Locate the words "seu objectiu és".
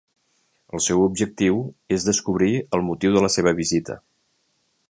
0.85-2.07